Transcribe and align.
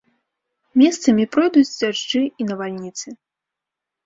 Месцамі 0.81 1.25
пройдуць 1.35 1.67
дажджы 1.81 2.23
і 2.39 2.43
навальніцы. 2.49 3.07